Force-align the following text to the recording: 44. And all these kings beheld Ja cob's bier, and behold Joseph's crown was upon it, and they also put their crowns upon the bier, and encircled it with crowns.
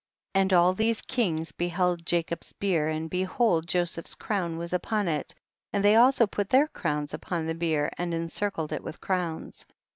44. 0.33 0.41
And 0.41 0.53
all 0.53 0.73
these 0.73 1.03
kings 1.03 1.51
beheld 1.51 2.11
Ja 2.11 2.23
cob's 2.23 2.53
bier, 2.53 2.87
and 2.87 3.07
behold 3.07 3.67
Joseph's 3.67 4.15
crown 4.15 4.57
was 4.57 4.73
upon 4.73 5.07
it, 5.07 5.35
and 5.71 5.83
they 5.83 5.95
also 5.95 6.25
put 6.25 6.49
their 6.49 6.65
crowns 6.65 7.13
upon 7.13 7.45
the 7.45 7.53
bier, 7.53 7.91
and 7.99 8.11
encircled 8.11 8.71
it 8.73 8.81
with 8.83 8.99
crowns. 8.99 9.67